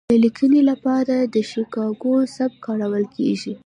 [0.09, 3.53] د لیکنې لپاره د شیکاګو سبک کارول کیږي.